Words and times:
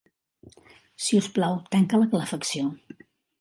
Si 1.07 1.19
us 1.23 1.27
plau, 1.35 1.59
tanca 1.77 2.01
la 2.05 2.09
calefacció. 2.15 2.73